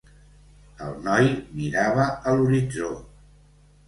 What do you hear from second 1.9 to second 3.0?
a l'horitzó.